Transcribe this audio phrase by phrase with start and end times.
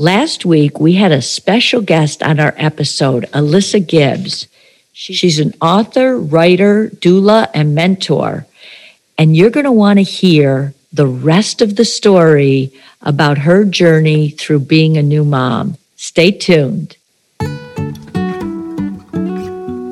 [0.00, 4.48] Last week, we had a special guest on our episode, Alyssa Gibbs.
[4.94, 8.46] She's an author, writer, doula, and mentor.
[9.18, 14.30] And you're going to want to hear the rest of the story about her journey
[14.30, 15.76] through being a new mom.
[15.96, 16.96] Stay tuned.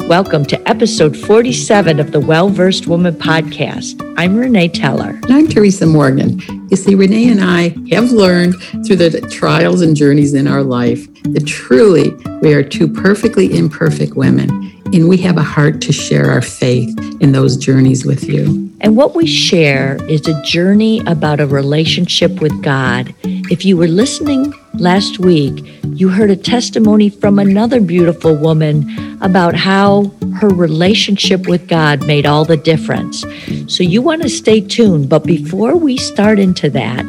[0.08, 4.02] Welcome to episode 47 of the Well Versed Woman podcast.
[4.16, 5.10] I'm Renee Teller.
[5.10, 6.40] And I'm Teresa Morgan.
[6.70, 8.54] You see, Renee and I have learned
[8.86, 14.16] through the trials and journeys in our life that truly we are two perfectly imperfect
[14.16, 18.70] women, and we have a heart to share our faith in those journeys with you.
[18.80, 23.14] And what we share is a journey about a relationship with God.
[23.22, 29.54] If you were listening last week, you heard a testimony from another beautiful woman about
[29.54, 30.04] how
[30.36, 33.24] her relationship with God made all the difference.
[33.66, 35.08] So you want to stay tuned.
[35.08, 37.04] But before we start into that,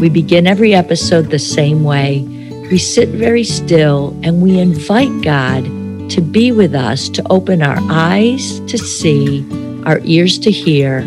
[0.00, 2.22] we begin every episode the same way.
[2.70, 5.64] We sit very still and we invite God
[6.10, 9.44] to be with us, to open our eyes to see
[9.84, 10.98] our ears to hear,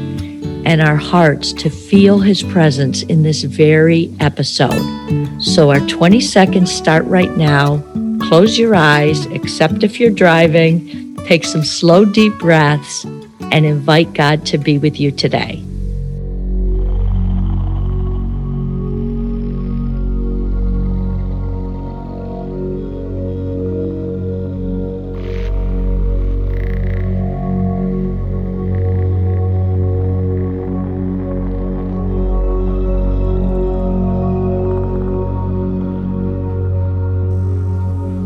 [0.65, 5.41] and our hearts to feel His presence in this very episode.
[5.41, 7.83] So, our 20 seconds start right now.
[8.29, 11.15] Close your eyes, except if you're driving.
[11.25, 13.05] Take some slow, deep breaths
[13.51, 15.63] and invite God to be with you today.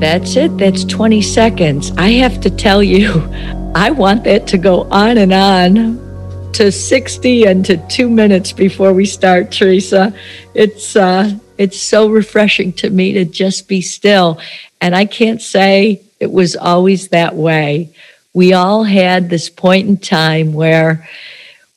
[0.03, 0.57] That's it.
[0.57, 1.91] That's 20 seconds.
[1.91, 3.21] I have to tell you,
[3.73, 8.91] I want that to go on and on to 60 and to two minutes before
[8.91, 10.13] we start, Teresa.
[10.53, 14.41] It's, uh, it's so refreshing to me to just be still.
[14.81, 17.89] And I can't say it was always that way.
[18.33, 21.07] We all had this point in time where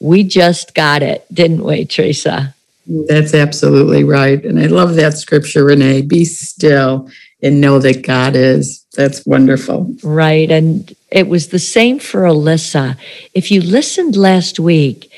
[0.00, 2.56] we just got it, didn't we, Teresa?
[2.88, 4.44] That's absolutely right.
[4.44, 6.03] And I love that scripture, Renee.
[6.03, 7.09] Be still
[7.46, 8.84] and know that God is.
[8.94, 9.94] That's wonderful.
[10.02, 10.50] Right.
[10.50, 12.96] And it was the same for Alyssa.
[13.34, 15.10] If you listened last week,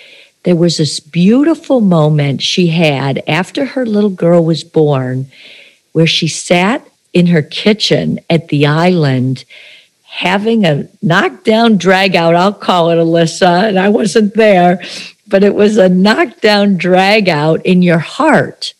[0.44, 5.30] there was this beautiful moment she had after her little girl was born
[5.92, 9.44] where she sat in her kitchen at the island
[10.02, 12.34] having a knockdown drag out.
[12.34, 14.80] I'll call it Alyssa, and I wasn't there,
[15.26, 18.74] but it was a knockdown drag out in your heart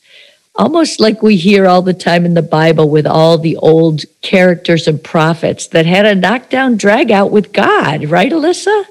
[0.58, 4.86] almost like we hear all the time in the Bible with all the old characters
[4.88, 8.84] and prophets that had a knockdown drag out with God, right, Alyssa?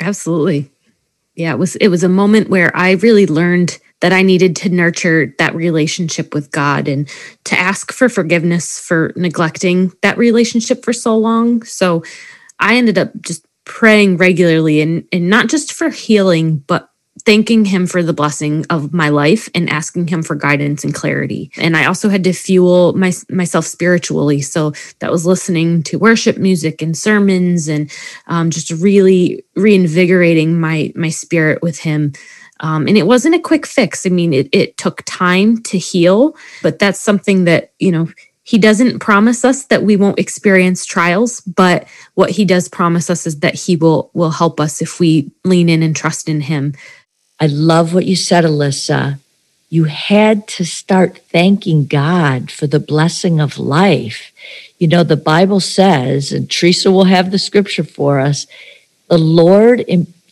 [0.00, 0.70] Absolutely.
[1.34, 4.68] Yeah, it was it was a moment where I really learned that I needed to
[4.68, 7.08] nurture that relationship with God and
[7.44, 11.62] to ask for forgiveness for neglecting that relationship for so long.
[11.62, 12.04] So
[12.60, 16.90] I ended up just praying regularly and, and not just for healing, but
[17.24, 21.50] thanking him for the blessing of my life and asking him for guidance and clarity.
[21.56, 24.42] And I also had to fuel my, myself spiritually.
[24.42, 27.90] So that was listening to worship music and sermons and
[28.26, 32.12] um, just really reinvigorating my, my spirit with him.
[32.60, 34.06] Um, and it wasn't a quick fix.
[34.06, 38.08] I mean, it, it took time to heal, but that's something that, you know,
[38.44, 43.26] he doesn't promise us that we won't experience trials but what he does promise us
[43.26, 46.74] is that he will will help us if we lean in and trust in him
[47.40, 49.18] I love what you said, Alyssa.
[49.68, 54.30] You had to start thanking God for the blessing of life.
[54.78, 58.46] You know, the Bible says, and Teresa will have the scripture for us,
[59.08, 59.84] the Lord,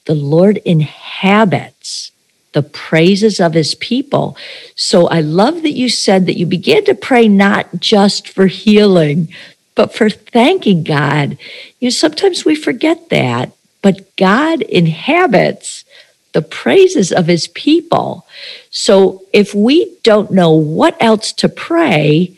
[0.04, 2.12] the Lord inhabits
[2.52, 4.36] the praises of his people.
[4.76, 9.28] So I love that you said that you began to pray not just for healing,
[9.74, 11.38] but for thanking God.
[11.80, 15.84] You know, sometimes we forget that, but God inhabits
[16.32, 18.26] the praises of his people.
[18.70, 22.32] So if we don't know what else to pray,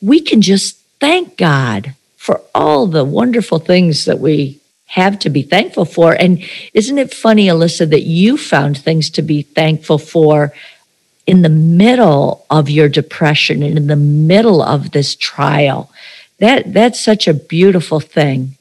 [0.00, 5.42] we can just thank God for all the wonderful things that we have to be
[5.42, 6.12] thankful for.
[6.12, 6.42] And
[6.74, 10.52] isn't it funny, Alyssa, that you found things to be thankful for
[11.26, 15.90] in the middle of your depression and in the middle of this trial?
[16.38, 18.56] That that's such a beautiful thing.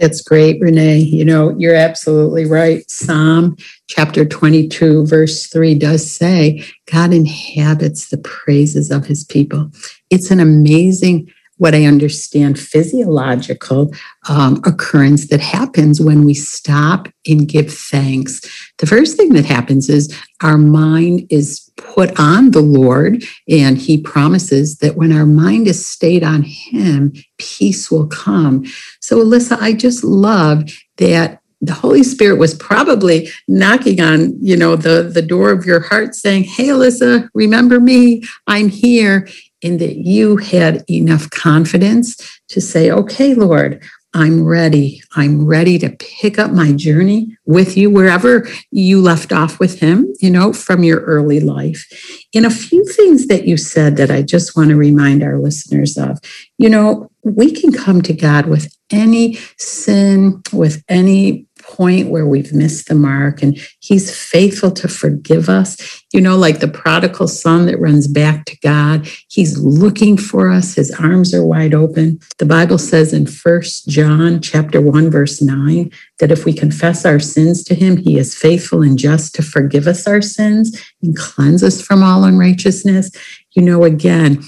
[0.00, 0.98] That's great, Renee.
[1.00, 2.90] You know, you're absolutely right.
[2.90, 3.56] Psalm
[3.86, 9.70] chapter 22, verse 3 does say, God inhabits the praises of his people.
[10.08, 13.92] It's an amazing, what I understand, physiological
[14.26, 18.40] um, occurrence that happens when we stop and give thanks.
[18.78, 23.24] The first thing that happens is our mind is put on the Lord.
[23.48, 28.64] And he promises that when our mind is stayed on him, peace will come.
[29.00, 34.76] So, Alyssa, I just love that the Holy Spirit was probably knocking on, you know,
[34.76, 38.22] the, the door of your heart saying, Hey, Alyssa, remember me?
[38.46, 39.28] I'm here.
[39.62, 42.16] And that you had enough confidence
[42.48, 45.02] to say, Okay, Lord, I'm ready.
[45.14, 50.12] I'm ready to pick up my journey with you wherever you left off with him,
[50.20, 51.86] you know, from your early life.
[52.32, 55.96] In a few things that you said that I just want to remind our listeners
[55.96, 56.18] of,
[56.58, 62.52] you know, we can come to God with any sin, with any point where we've
[62.52, 66.02] missed the mark and he's faithful to forgive us.
[66.12, 70.74] You know like the prodigal son that runs back to god he's looking for us.
[70.74, 72.20] His arms are wide open.
[72.38, 77.20] The bible says in first john chapter 1 verse 9 that if we confess our
[77.20, 81.62] sins to him he is faithful and just to forgive us our sins and cleanse
[81.62, 83.10] us from all unrighteousness.
[83.52, 84.42] You know again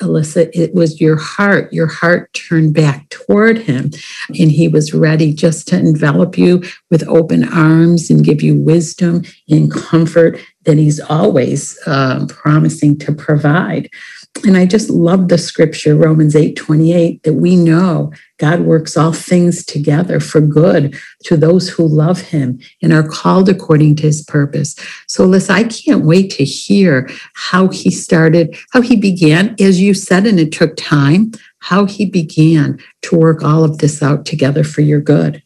[0.00, 1.72] Alyssa, it was your heart.
[1.72, 3.90] Your heart turned back toward him,
[4.28, 9.22] and he was ready just to envelop you with open arms and give you wisdom
[9.48, 13.90] and comfort that he's always uh, promising to provide.
[14.42, 19.12] And I just love the scripture, Romans 8 28, that we know God works all
[19.12, 24.22] things together for good to those who love him and are called according to his
[24.22, 24.74] purpose.
[25.06, 29.94] So, Liz, I can't wait to hear how he started, how he began, as you
[29.94, 34.64] said, and it took time, how he began to work all of this out together
[34.64, 35.42] for your good.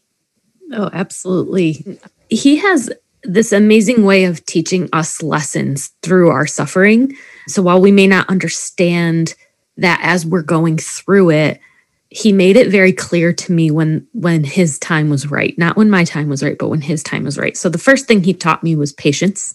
[0.73, 1.99] Oh, absolutely.
[2.29, 2.91] He has
[3.23, 7.15] this amazing way of teaching us lessons through our suffering.
[7.47, 9.35] So while we may not understand
[9.77, 11.59] that as we're going through it,
[12.09, 15.89] he made it very clear to me when when his time was right not when
[15.89, 18.33] my time was right but when his time was right so the first thing he
[18.33, 19.53] taught me was patience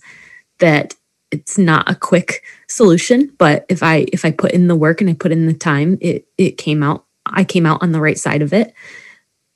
[0.60, 0.94] that
[1.32, 5.10] it's not a quick solution but if i if i put in the work and
[5.10, 8.18] i put in the time it it came out i came out on the right
[8.18, 8.72] side of it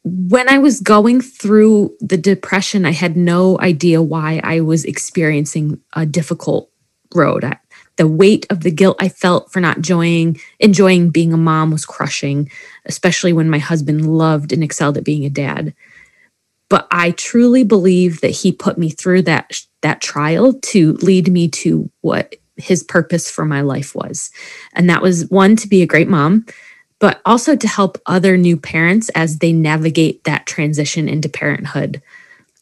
[0.05, 5.81] when I was going through the depression, I had no idea why I was experiencing
[5.95, 6.71] a difficult
[7.15, 7.45] road.
[7.45, 7.59] I,
[7.97, 11.85] the weight of the guilt I felt for not enjoying enjoying being a mom was
[11.85, 12.51] crushing,
[12.87, 15.75] especially when my husband loved and excelled at being a dad.
[16.71, 21.49] But I truly believe that he put me through that that trial to lead me
[21.49, 24.31] to what his purpose for my life was.
[24.75, 26.47] And that was one to be a great mom,
[26.99, 32.03] but also to help other new parents as they navigate that transition into parenthood.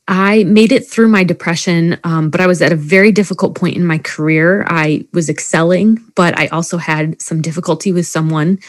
[0.08, 3.76] I made it through my depression, um, but I was at a very difficult point
[3.76, 4.64] in my career.
[4.68, 8.60] I was excelling, but I also had some difficulty with someone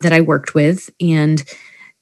[0.00, 0.88] that I worked with.
[1.00, 1.42] And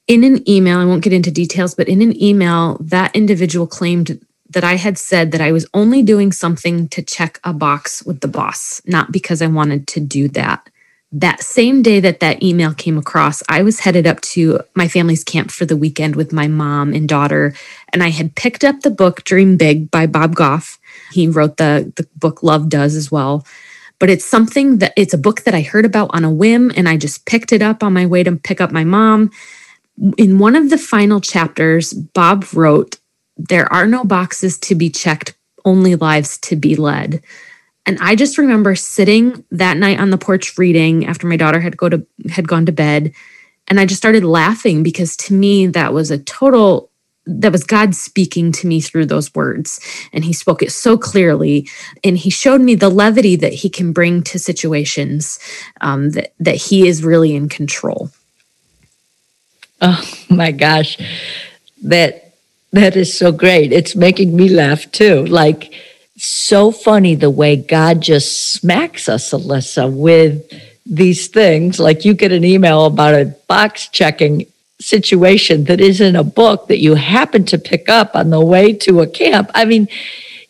[0.07, 4.25] in an email, I won't get into details, but in an email, that individual claimed
[4.51, 8.21] that I had said that I was only doing something to check a box with
[8.21, 10.69] the boss, not because I wanted to do that
[11.15, 15.23] that same day that that email came across, I was headed up to my family's
[15.23, 17.53] camp for the weekend with my mom and daughter.
[17.93, 20.77] And I had picked up the book Dream Big by Bob Goff.
[21.13, 23.45] He wrote the, the book Love Does as well.
[23.97, 26.89] But it's something that it's a book that I heard about on a whim and
[26.89, 29.31] I just picked it up on my way to pick up my mom.
[30.17, 32.99] In one of the final chapters, Bob wrote,
[33.37, 35.33] There are no boxes to be checked,
[35.63, 37.23] only lives to be led.
[37.85, 41.77] And I just remember sitting that night on the porch reading after my daughter had
[41.77, 43.13] go to had gone to bed
[43.67, 46.91] and I just started laughing because to me that was a total
[47.27, 49.79] that was God speaking to me through those words.
[50.13, 51.67] And he spoke it so clearly.
[52.03, 55.39] And he showed me the levity that he can bring to situations,
[55.81, 58.11] um, that, that he is really in control.
[59.81, 60.97] Oh my gosh.
[61.83, 62.33] That
[62.71, 63.71] that is so great.
[63.71, 65.25] It's making me laugh too.
[65.25, 65.73] Like
[66.17, 70.51] so funny the way God just smacks us, Alyssa, with
[70.85, 71.79] these things.
[71.79, 74.45] Like you get an email about a box checking
[74.79, 78.73] situation that is in a book that you happen to pick up on the way
[78.73, 79.49] to a camp.
[79.53, 79.87] I mean,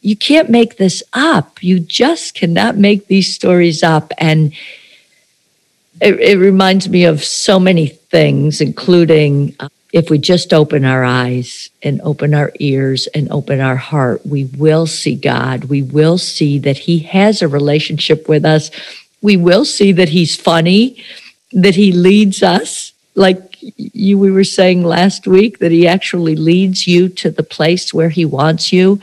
[0.02, 1.64] you can't make this up.
[1.64, 4.12] You just cannot make these stories up.
[4.18, 4.54] And
[6.02, 11.06] it, it reminds me of so many things, including uh, if we just open our
[11.06, 15.64] eyes and open our ears and open our heart, we will see God.
[15.64, 18.72] We will see that He has a relationship with us.
[19.22, 21.02] We will see that He's funny,
[21.54, 22.92] that He leads us.
[23.16, 27.94] Like you, we were saying last week, that He actually leads you to the place
[27.94, 29.00] where He wants you.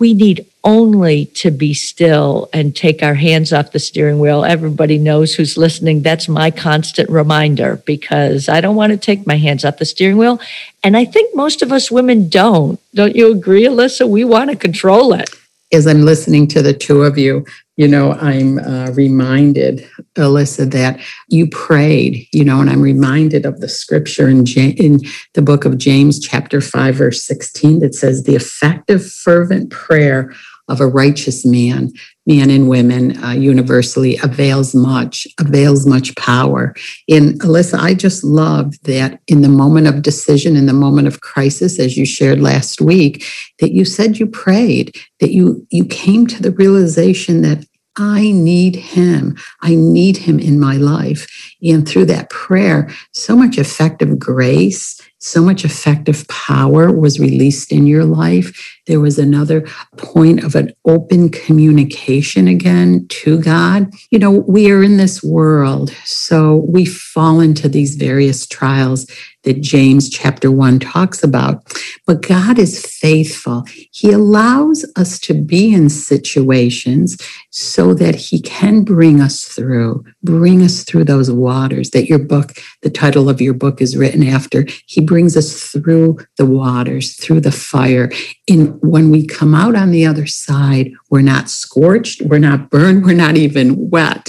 [0.00, 4.44] We need only to be still and take our hands off the steering wheel.
[4.44, 6.02] Everybody knows who's listening.
[6.02, 10.16] That's my constant reminder because I don't want to take my hands off the steering
[10.16, 10.40] wheel.
[10.82, 12.80] And I think most of us women don't.
[12.94, 14.08] Don't you agree, Alyssa?
[14.08, 15.30] We want to control it.
[15.72, 17.44] As I'm listening to the two of you,
[17.76, 23.60] you know, I'm uh, reminded, Alyssa, that you prayed, you know, and I'm reminded of
[23.60, 25.00] the scripture in, in
[25.32, 30.32] the book of James, chapter 5, verse 16, that says, The effective, fervent prayer
[30.68, 31.92] of a righteous man,
[32.26, 36.74] man and women uh, universally avails much, avails much power.
[37.08, 41.20] And Alyssa, I just love that in the moment of decision, in the moment of
[41.20, 43.24] crisis, as you shared last week,
[43.60, 47.66] that you said you prayed, that you you came to the realization that
[47.96, 49.36] I need him.
[49.62, 51.28] I need him in my life.
[51.62, 57.86] And through that prayer, so much effective grace, so much effective power was released in
[57.86, 58.78] your life.
[58.86, 59.62] There was another
[59.96, 63.90] point of an open communication again to God.
[64.10, 69.06] You know, we are in this world, so we fall into these various trials
[69.44, 71.62] that James chapter 1 talks about.
[72.06, 73.64] But God is faithful.
[73.90, 77.16] He allows us to be in situations
[77.50, 82.52] so that He can bring us through, bring us through those waters that your book,
[82.82, 84.66] the title of your book is written after.
[84.86, 88.10] He brings us through the waters, through the fire.
[88.48, 93.04] And when we come out on the other side, we're not scorched, we're not burned,
[93.04, 94.28] we're not even wet.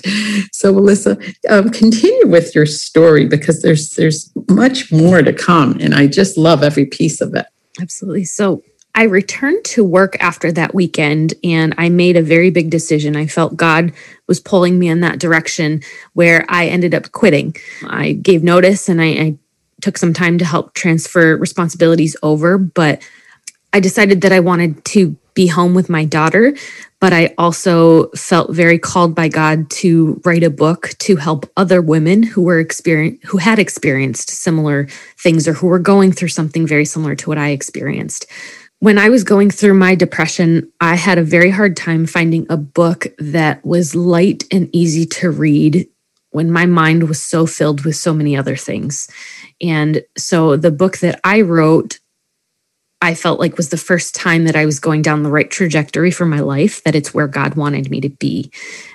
[0.51, 1.17] So, Melissa,
[1.49, 6.37] um, continue with your story because there's there's much more to come, and I just
[6.37, 7.47] love every piece of it.
[7.81, 8.25] Absolutely.
[8.25, 8.61] So,
[8.93, 13.15] I returned to work after that weekend and I made a very big decision.
[13.15, 13.91] I felt God
[14.27, 15.81] was pulling me in that direction
[16.13, 17.55] where I ended up quitting.
[17.87, 19.37] I gave notice and I, I
[19.81, 23.01] took some time to help transfer responsibilities over, but
[23.73, 26.55] I decided that I wanted to be home with my daughter,
[26.99, 31.81] but I also felt very called by God to write a book to help other
[31.81, 34.87] women who were experience who had experienced similar
[35.19, 38.25] things or who were going through something very similar to what I experienced.
[38.79, 42.57] When I was going through my depression, I had a very hard time finding a
[42.57, 45.87] book that was light and easy to read
[46.31, 49.07] when my mind was so filled with so many other things.
[49.61, 51.99] And so the book that I wrote,
[53.05, 56.11] I felt like was the first time that I was going down the right trajectory
[56.11, 58.51] for my life, that it's where God wanted me to be.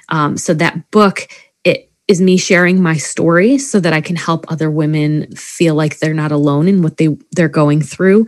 [0.08, 1.28] Um, so that book,
[1.64, 5.98] it is me sharing my story so that I can help other women feel like
[5.98, 8.26] they're not alone in what they they're going through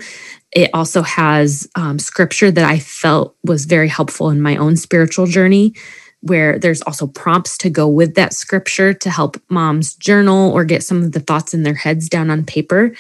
[0.53, 5.27] it also has um, scripture that I felt was very helpful in my own spiritual
[5.27, 5.75] journey,
[6.21, 10.85] where there's also prompts to go with that scripture to help moms journal or get
[10.85, 12.93] some of the thoughts in their heads down on paper.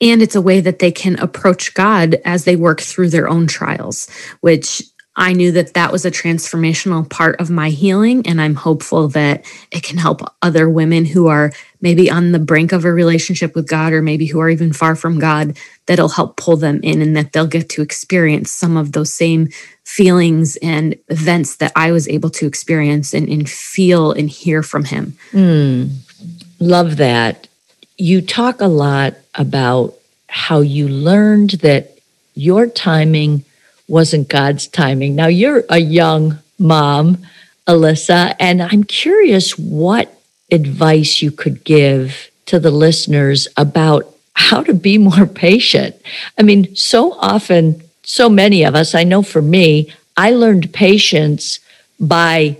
[0.00, 3.46] And it's a way that they can approach God as they work through their own
[3.46, 4.08] trials,
[4.40, 4.82] which
[5.18, 8.24] I knew that that was a transformational part of my healing.
[8.24, 12.70] And I'm hopeful that it can help other women who are maybe on the brink
[12.70, 16.36] of a relationship with God or maybe who are even far from God, that'll help
[16.36, 19.48] pull them in and that they'll get to experience some of those same
[19.82, 24.84] feelings and events that I was able to experience and, and feel and hear from
[24.84, 25.16] Him.
[25.32, 25.96] Mm,
[26.60, 27.48] love that.
[27.96, 29.94] You talk a lot about
[30.28, 31.98] how you learned that
[32.34, 33.44] your timing
[33.88, 35.14] wasn't God's timing.
[35.14, 37.18] Now, you're a young mom,
[37.66, 40.14] Alyssa, and I'm curious what
[40.50, 45.96] advice you could give to the listeners about how to be more patient.
[46.38, 51.60] I mean, so often, so many of us, I know for me, I learned patience
[52.00, 52.56] by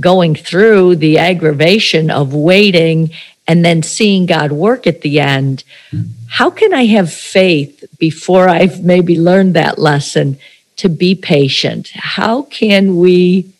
[0.00, 3.10] going through the aggravation of waiting
[3.48, 5.64] and then seeing God work at the end.
[6.28, 10.38] How can I have faith before I've maybe learned that lesson
[10.76, 11.90] to be patient?
[11.94, 13.52] How can we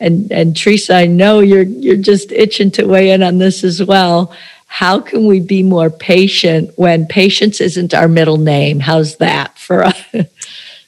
[0.00, 3.82] and and Teresa, I know you're you're just itching to weigh in on this as
[3.82, 4.34] well.
[4.66, 8.80] How can we be more patient when patience isn't our middle name?
[8.80, 10.02] How's that for us?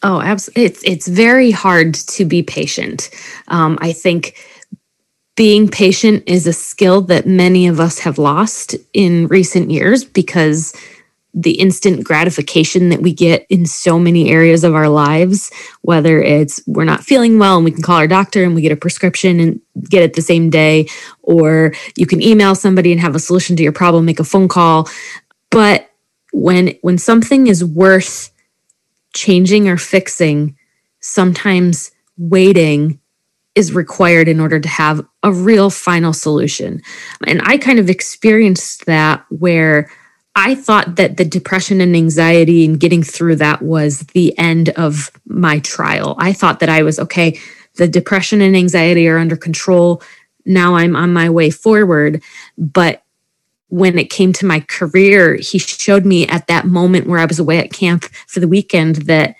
[0.03, 0.65] Oh, absolutely.
[0.67, 3.11] It's it's very hard to be patient.
[3.49, 4.37] Um, I think
[5.37, 10.75] being patient is a skill that many of us have lost in recent years because
[11.35, 15.50] the instant gratification that we get in so many areas of our lives,
[15.83, 18.73] whether it's we're not feeling well and we can call our doctor and we get
[18.73, 20.88] a prescription and get it the same day,
[21.21, 24.49] or you can email somebody and have a solution to your problem, make a phone
[24.49, 24.88] call.
[25.50, 25.90] But
[26.33, 28.31] when when something is worth
[29.12, 30.57] changing or fixing,
[31.00, 32.99] sometimes waiting
[33.57, 36.81] is required in order to have a real final solution.
[37.27, 39.91] And I kind of experienced that where
[40.37, 45.11] I thought that the depression and anxiety and getting through that was the end of
[45.25, 46.15] my trial.
[46.19, 47.41] I thought that I was okay,
[47.77, 50.03] the depression and anxiety are under control.
[50.45, 52.23] Now I'm on my way forward.
[52.59, 53.03] But
[53.69, 57.39] when it came to my career, he showed me at that moment where I was
[57.39, 59.35] away at camp for the weekend that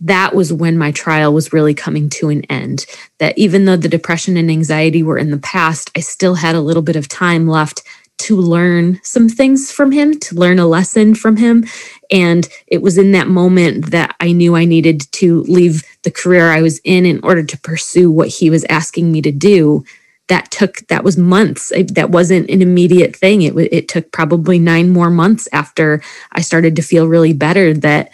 [0.00, 2.86] that was when my trial was really coming to an end.
[3.18, 6.60] That even though the depression and anxiety were in the past, I still had a
[6.60, 7.82] little bit of time left
[8.18, 11.64] to learn some things from him, to learn a lesson from him.
[12.10, 16.50] And it was in that moment that I knew I needed to leave the career
[16.50, 19.84] I was in in order to pursue what he was asking me to do.
[20.26, 21.72] That took, that was months.
[21.92, 23.42] That wasn't an immediate thing.
[23.42, 26.02] It, it took probably nine more months after
[26.32, 28.10] I started to feel really better that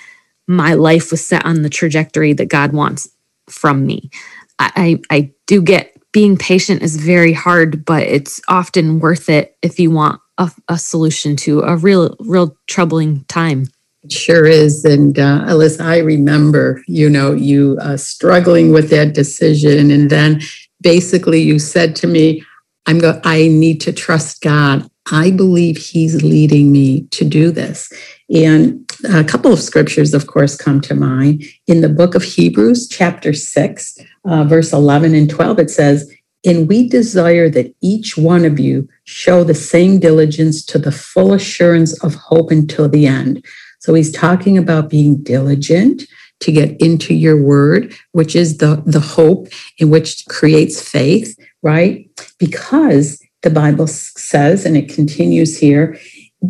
[0.47, 3.09] my life was set on the trajectory that God wants
[3.49, 4.11] from me.
[4.59, 9.81] I, I do get being patient is very hard, but it's often worth it if
[9.81, 13.67] you want a, a solution to a real, real troubling time.
[14.11, 14.85] Sure is.
[14.85, 19.91] And uh, Alyssa, I remember, you know, you uh, struggling with that decision.
[19.91, 20.41] And then
[20.81, 22.45] basically you said to me,
[22.87, 24.89] I'm going, I need to trust God.
[25.11, 27.93] I believe He's leading me to do this.
[28.33, 31.45] And a couple of scriptures, of course, come to mind.
[31.67, 36.11] In the book of Hebrews, chapter 6, uh, verse 11 and 12, it says,
[36.45, 41.33] And we desire that each one of you show the same diligence to the full
[41.33, 43.45] assurance of hope until the end.
[43.81, 46.05] So he's talking about being diligent
[46.41, 52.09] to get into your word, which is the, the hope in which creates faith, right?
[52.39, 55.99] Because the Bible says, and it continues here,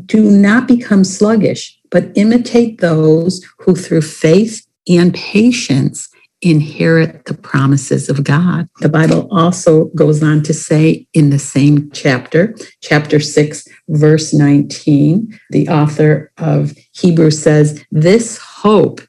[0.07, 6.09] do not become sluggish, but imitate those who through faith and patience
[6.43, 8.69] inherit the promises of God.
[8.81, 15.39] The Bible also goes on to say in the same chapter, chapter 6, verse 19,
[15.51, 19.01] the author of Hebrews says, This hope,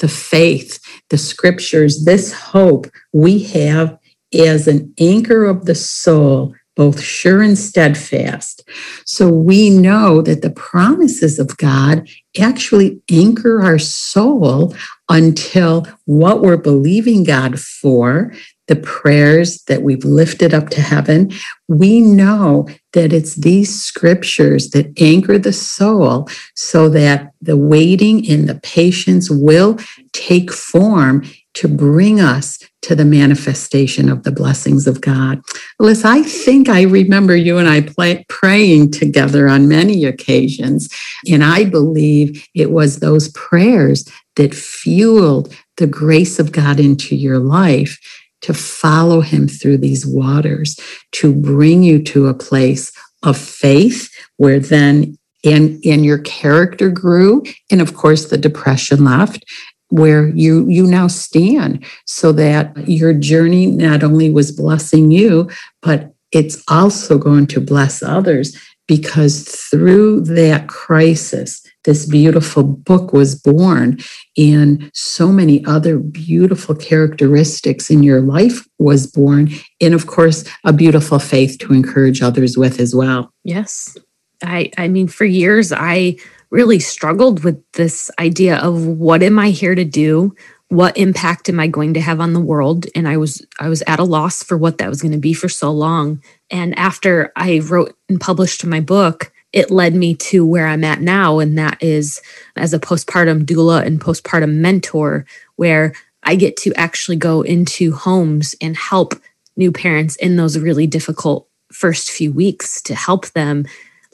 [0.00, 0.80] the faith,
[1.10, 3.96] the scriptures, this hope we have
[4.36, 8.68] as an anchor of the soul both sure and steadfast.
[9.04, 12.08] So we know that the promises of God
[12.40, 14.74] actually anchor our soul
[15.08, 18.32] until what we're believing God for,
[18.68, 21.32] the prayers that we've lifted up to heaven,
[21.66, 28.48] we know that it's these scriptures that anchor the soul so that the waiting and
[28.48, 29.76] the patience will
[30.12, 35.42] take form to bring us to the manifestation of the blessings of God.
[35.78, 40.88] Liz, I think I remember you and I play, praying together on many occasions.
[41.30, 47.38] And I believe it was those prayers that fueled the grace of God into your
[47.38, 47.98] life
[48.42, 50.78] to follow Him through these waters,
[51.12, 52.90] to bring you to a place
[53.22, 59.44] of faith where then and and your character grew and of course the depression left
[59.90, 65.48] where you you now stand so that your journey not only was blessing you
[65.82, 73.34] but it's also going to bless others because through that crisis this beautiful book was
[73.34, 73.98] born
[74.36, 79.50] and so many other beautiful characteristics in your life was born.
[79.80, 83.32] And of course a beautiful faith to encourage others with as well.
[83.44, 83.96] Yes.
[84.42, 86.16] I i mean for years i
[86.50, 90.34] really struggled with this idea of what am I here to do?
[90.68, 92.86] What impact am I going to have on the world?
[92.94, 95.32] And I was I was at a loss for what that was going to be
[95.32, 96.22] for so long.
[96.50, 101.00] And after I wrote and published my book, it led me to where I'm at
[101.00, 101.40] now.
[101.40, 102.20] And that is
[102.56, 108.54] as a postpartum doula and postpartum mentor, where I get to actually go into homes
[108.60, 109.14] and help
[109.56, 113.64] new parents in those really difficult first few weeks to help them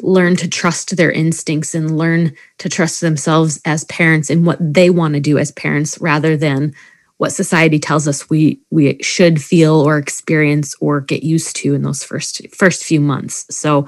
[0.02, 4.90] learn to trust their instincts and learn to trust themselves as parents and what they
[4.90, 6.74] want to do as parents rather than
[7.18, 11.82] what society tells us we we should feel or experience or get used to in
[11.82, 13.46] those first first few months.
[13.50, 13.86] So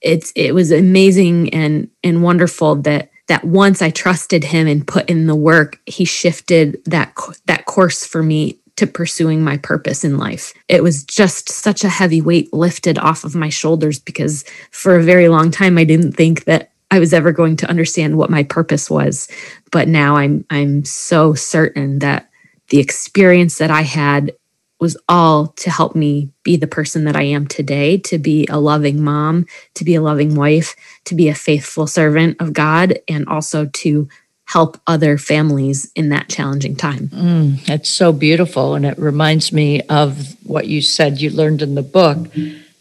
[0.00, 5.08] it's it was amazing and and wonderful that that once I trusted him and put
[5.08, 7.14] in the work, he shifted that
[7.46, 10.54] that course for me to pursuing my purpose in life.
[10.66, 15.02] It was just such a heavy weight lifted off of my shoulders because for a
[15.02, 18.42] very long time I didn't think that I was ever going to understand what my
[18.42, 19.28] purpose was.
[19.70, 22.30] But now I'm I'm so certain that
[22.70, 24.32] the experience that I had
[24.80, 28.58] was all to help me be the person that I am today, to be a
[28.58, 33.28] loving mom, to be a loving wife, to be a faithful servant of God, and
[33.28, 34.08] also to
[34.52, 37.06] help other families in that challenging time.
[37.08, 38.74] Mm, that's so beautiful.
[38.74, 42.18] And it reminds me of what you said you learned in the book.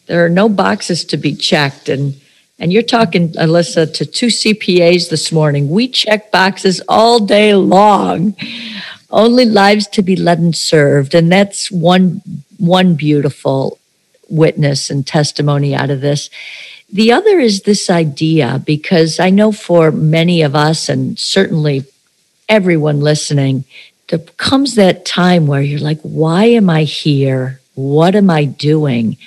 [0.08, 1.88] There are no boxes to be checked.
[1.88, 2.20] And
[2.58, 5.70] and you're talking, Alyssa, to two CPAs this morning.
[5.70, 8.36] We check boxes all day long.
[9.12, 11.14] Only lives to be led and served.
[11.14, 12.22] And that's one
[12.58, 13.78] one beautiful
[14.28, 16.32] witness and testimony out of this.
[16.92, 21.86] The other is this idea, because I know for many of us, and certainly
[22.48, 23.64] everyone listening,
[24.08, 27.60] there comes that time where you're like, why am I here?
[27.76, 29.18] What am I doing?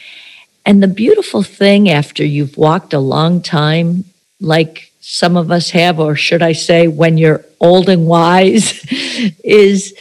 [0.67, 4.05] And the beautiful thing after you've walked a long time,
[4.41, 8.85] like some of us have, or should I say, when you're old and wise,
[9.45, 9.95] is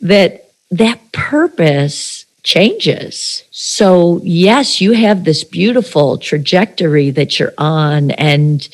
[0.00, 2.17] that that purpose
[2.48, 3.44] changes.
[3.50, 8.66] So, yes, you have this beautiful trajectory that you're on and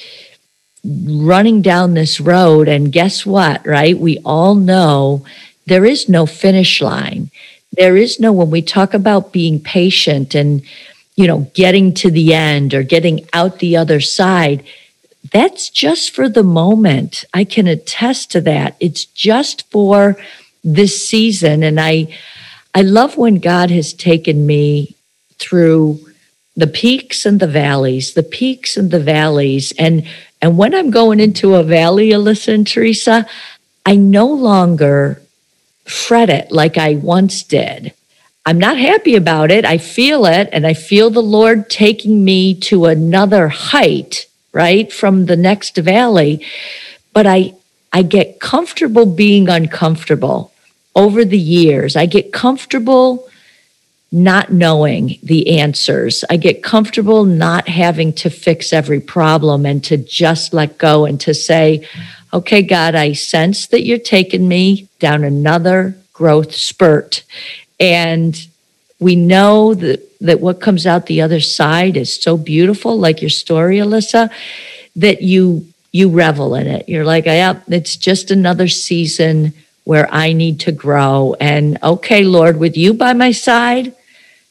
[0.84, 2.68] running down this road.
[2.68, 3.98] And guess what, right?
[3.98, 5.26] We all know
[5.66, 7.32] there is no finish line.
[7.72, 10.62] There is no, when we talk about being patient and,
[11.16, 14.62] you know, getting to the end or getting out the other side,
[15.32, 17.24] that's just for the moment.
[17.34, 18.76] I can attest to that.
[18.78, 20.16] It's just for
[20.62, 21.64] this season.
[21.64, 22.16] And I,
[22.74, 24.96] I love when God has taken me
[25.38, 26.00] through
[26.56, 29.72] the peaks and the valleys, the peaks and the valleys.
[29.78, 30.06] And,
[30.42, 33.26] and when I'm going into a valley, Alyssa and Teresa,
[33.86, 35.22] I no longer
[35.84, 37.92] fret it like I once did.
[38.46, 39.64] I'm not happy about it.
[39.64, 45.26] I feel it, and I feel the Lord taking me to another height, right, from
[45.26, 46.44] the next valley.
[47.12, 47.54] But I,
[47.92, 50.52] I get comfortable being uncomfortable
[50.94, 51.96] over the years.
[51.96, 53.28] I get comfortable
[54.12, 56.24] not knowing the answers.
[56.30, 61.20] I get comfortable not having to fix every problem and to just let go and
[61.22, 61.88] to say,
[62.32, 67.24] okay, God, I sense that you're taking me down another growth spurt.
[67.80, 68.40] And
[69.00, 73.30] we know that, that what comes out the other side is so beautiful, like your
[73.30, 74.30] story, Alyssa,
[74.96, 76.88] that you you revel in it.
[76.88, 79.52] You're like, yeah, it's just another season
[79.84, 81.36] where I need to grow.
[81.40, 83.94] And okay, Lord, with you by my side,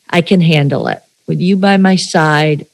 [0.10, 1.02] I can handle it.
[1.28, 2.68] With you by my side,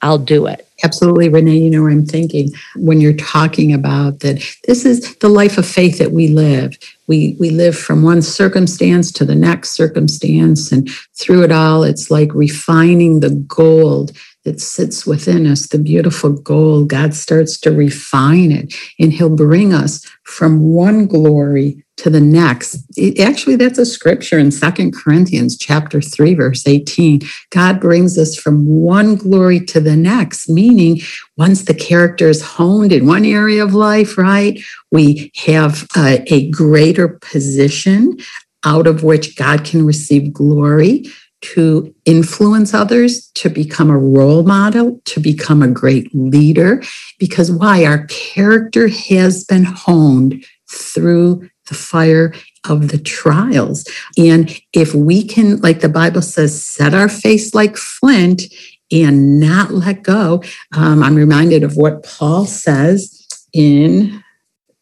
[0.00, 0.68] I'll do it.
[0.84, 1.58] Absolutely, Renee.
[1.58, 5.66] You know, what I'm thinking when you're talking about that, this is the life of
[5.66, 6.78] faith that we live.
[7.08, 12.10] We, we live from one circumstance to the next circumstance, and through it all, it's
[12.10, 14.12] like refining the gold
[14.48, 16.88] that sits within us, the beautiful gold.
[16.88, 22.82] God starts to refine it, and He'll bring us from one glory to the next.
[22.96, 27.20] It, actually, that's a scripture in Second Corinthians chapter 3, verse 18.
[27.50, 31.00] God brings us from one glory to the next, meaning
[31.36, 34.58] once the character is honed in one area of life, right,
[34.90, 38.16] we have a, a greater position
[38.64, 41.04] out of which God can receive glory
[41.40, 46.82] to influence others, to become a role model, to become a great leader.
[47.18, 47.84] Because why?
[47.84, 52.34] Our character has been honed through the fire
[52.68, 53.84] of the trials.
[54.16, 58.42] And if we can, like the Bible says, set our face like flint
[58.90, 60.42] and not let go,
[60.74, 64.22] um, I'm reminded of what Paul says in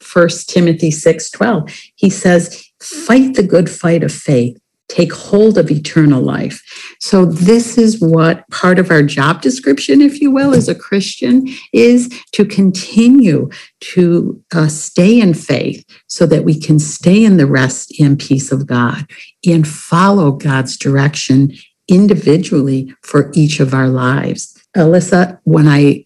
[0.01, 1.71] First Timothy 6 12.
[1.97, 6.63] He says, Fight the good fight of faith take hold of eternal life.
[7.01, 11.49] So, this is what part of our job description, if you will, as a Christian
[11.73, 17.47] is to continue to uh, stay in faith so that we can stay in the
[17.47, 19.07] rest and peace of God
[19.47, 21.53] and follow God's direction
[21.89, 24.57] individually for each of our lives.
[24.77, 26.06] Alyssa, when I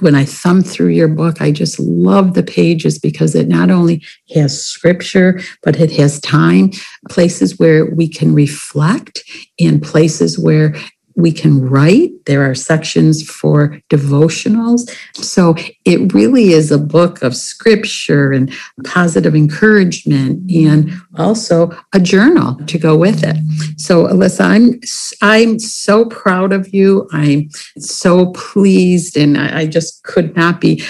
[0.00, 4.02] when I thumb through your book, I just love the pages because it not only
[4.34, 6.70] has scripture, but it has time,
[7.08, 9.22] places where we can reflect,
[9.60, 10.74] and places where
[11.20, 12.10] we can write.
[12.26, 14.90] There are sections for devotionals.
[15.14, 15.54] So
[15.84, 18.52] it really is a book of scripture and
[18.84, 23.36] positive encouragement and also a journal to go with it.
[23.76, 24.80] So Alyssa, I'm
[25.22, 27.08] I'm so proud of you.
[27.12, 30.82] I'm so pleased and I, just could not be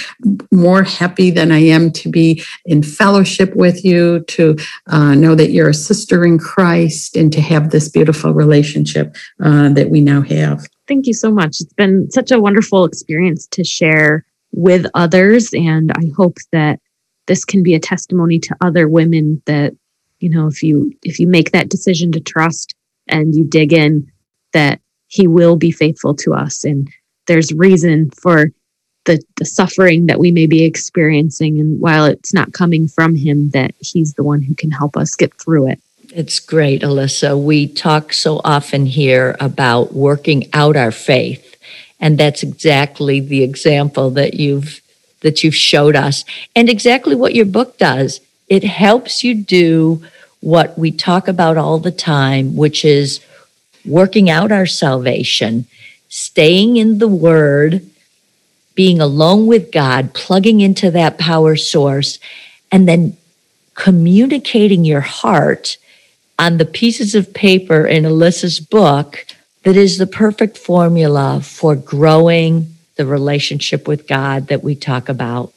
[0.51, 5.51] more happy than I am to be in fellowship with you, to uh, know that
[5.51, 10.37] you're a sister in Christ and to have this beautiful relationship uh, that we now
[10.37, 10.67] have.
[10.87, 11.61] Thank you so much.
[11.61, 15.51] It's been such a wonderful experience to share with others.
[15.53, 16.81] And I hope that
[17.27, 19.75] this can be a testimony to other women that,
[20.19, 22.75] you know, if you if you make that decision to trust
[23.07, 24.11] and you dig in,
[24.53, 26.65] that he will be faithful to us.
[26.65, 26.89] And
[27.27, 28.51] there's reason for
[29.05, 31.59] the, the suffering that we may be experiencing.
[31.59, 35.17] And while it's not coming from him, that he's the one who can help us
[35.17, 35.81] get through it.
[36.13, 37.41] It's great, Alyssa.
[37.41, 41.57] We talk so often here about working out our faith,
[42.01, 44.81] and that's exactly the example that you've
[45.21, 46.25] that you've showed us,
[46.57, 48.21] and exactly what your book does.
[48.49, 50.03] It helps you do
[50.41, 53.21] what we talk about all the time, which is
[53.85, 55.67] working out our salvation,
[56.09, 57.87] staying in the Word,
[58.75, 62.19] being alone with God, plugging into that power source,
[62.73, 63.17] and then
[63.75, 65.77] communicating your heart
[66.41, 69.27] on the pieces of paper in Alyssa's book
[69.63, 75.53] that is the perfect formula for growing the relationship with God that we talk about.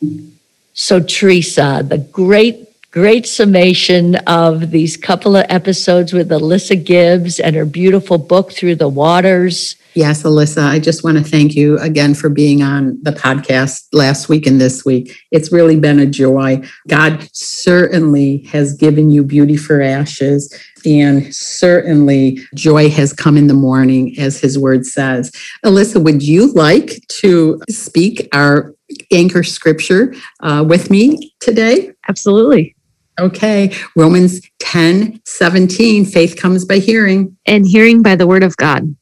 [0.74, 7.56] So, Teresa, the great, great summation of these couple of episodes with Alyssa Gibbs and
[7.56, 9.78] her beautiful book, Through the Waters.
[9.95, 14.27] Yes, Alyssa, I just want to thank you again for being on the podcast last
[14.27, 15.15] week and this week.
[15.32, 16.63] It's really been a joy.
[16.88, 20.51] God certainly has given you beauty for ashes,
[20.84, 25.32] and certainly joy has come in the morning, as his word says.
[25.63, 28.73] Alyssa, would you like to speak our
[29.12, 31.91] anchor scripture uh, with me today?
[32.10, 32.75] Absolutely.
[33.19, 38.95] Okay, Romans 10 17, faith comes by hearing, and hearing by the word of God.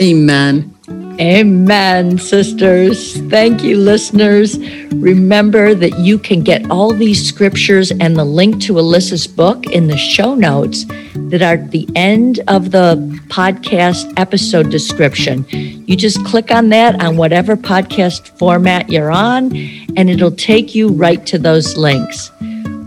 [0.00, 0.74] Amen.
[1.20, 3.16] Amen, sisters.
[3.28, 4.58] Thank you, listeners.
[4.94, 9.86] Remember that you can get all these scriptures and the link to Alyssa's book in
[9.86, 12.96] the show notes that are at the end of the
[13.28, 15.46] podcast episode description.
[15.50, 19.54] You just click on that on whatever podcast format you're on,
[19.96, 22.32] and it'll take you right to those links.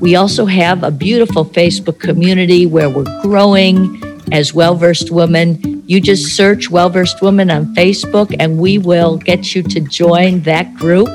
[0.02, 4.02] We also have a beautiful Facebook community where we're growing
[4.34, 5.77] as well versed women.
[5.88, 6.30] You just hmm.
[6.30, 11.10] search Well Versed Woman on Facebook and we will get you to join that group.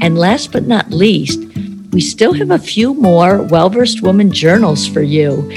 [0.00, 1.40] And last but not least,
[1.92, 5.50] we still have a few more Well Versed Woman journals for you.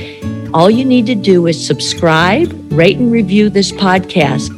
[0.54, 4.52] All you need to do is subscribe, rate, and review this podcast.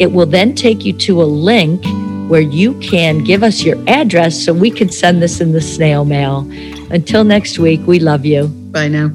[0.00, 1.84] It will then take you to a link
[2.28, 6.04] where you can give us your address so we can send this in the snail
[6.04, 6.48] mail.
[6.90, 8.48] Until next week, we love you.
[8.48, 9.10] Bye now.